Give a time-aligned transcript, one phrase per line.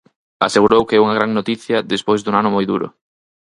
[0.47, 2.87] Asegurou que é unha gran noticia despois dun ano moi duro.